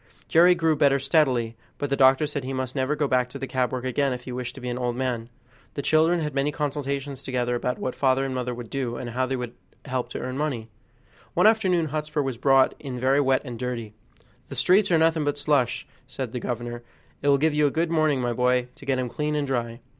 [0.27, 3.37] Jerry grew better steadily, but the doctor said that he must never go back to
[3.37, 5.29] the cab work again if he wished to be an old man.
[5.75, 9.27] The children had many consultations together about what father and mother would do, and how
[9.27, 9.53] they could
[9.85, 10.69] help to earn money.
[11.35, 13.93] One afternoon Hotspur was brought in very wet and dirty.
[14.47, 16.81] "The streets are nothing but slush," said the governor;
[17.21, 19.81] "it will give you a good warming, my boy, to get him clean and dry."